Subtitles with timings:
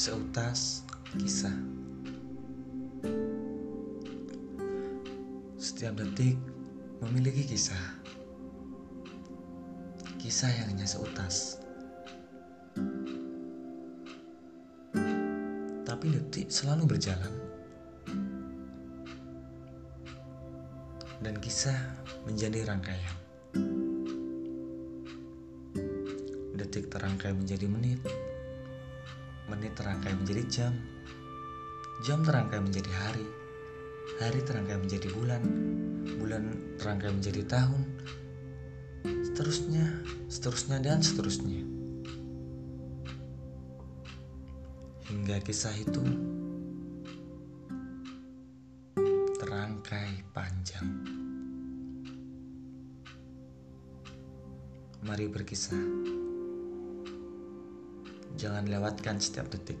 [0.00, 0.80] Seutas
[1.12, 1.52] kisah.
[5.60, 6.40] Setiap detik
[7.04, 8.00] memiliki kisah.
[10.16, 11.60] Kisah yang hanya seutas.
[15.84, 17.34] Tapi detik selalu berjalan.
[21.20, 21.76] Dan kisah
[22.24, 23.16] menjadi rangkaian.
[26.56, 28.29] Detik terangkai menjadi menit
[29.50, 30.74] Menit terangkai menjadi jam.
[32.06, 33.26] Jam terangkai menjadi hari.
[34.22, 35.42] Hari terangkai menjadi bulan.
[36.22, 37.82] Bulan terangkai menjadi tahun.
[39.26, 39.90] Seterusnya,
[40.30, 41.66] seterusnya dan seterusnya.
[45.10, 46.04] Hingga kisah itu
[49.42, 50.86] terangkai panjang.
[55.02, 56.29] Mari berkisah.
[58.40, 59.76] Jangan lewatkan setiap detik.